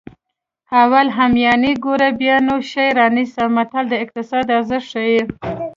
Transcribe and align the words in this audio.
اول 0.81 1.07
همیانۍ 1.19 1.73
ګوره 1.83 2.09
بیا 2.19 2.37
نو 2.47 2.55
شی 2.69 2.85
رانیسه 2.97 3.43
متل 3.55 3.83
د 3.89 3.93
اقتصاد 4.03 4.45
ارزښت 4.57 4.87
ښيي 4.91 5.21